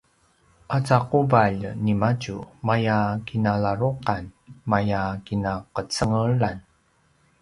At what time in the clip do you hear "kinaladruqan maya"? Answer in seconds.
3.27-5.01